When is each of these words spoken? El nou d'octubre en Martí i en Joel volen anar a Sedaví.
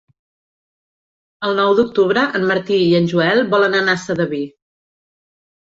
El 1.49 1.53
nou 1.59 1.73
d'octubre 1.81 2.25
en 2.41 2.49
Martí 2.53 2.81
i 2.87 2.89
en 3.03 3.11
Joel 3.13 3.45
volen 3.55 3.79
anar 3.83 3.97
a 4.01 4.07
Sedaví. 4.09 4.43